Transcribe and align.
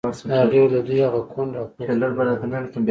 هغې 0.41 0.59
وویل 0.61 0.71
د 0.73 0.77
دوی 0.87 0.99
هغه 1.07 1.21
کونډ 1.31 1.51
او 1.59 1.65
پوخ 1.73 1.87
خپلوان. 1.93 2.65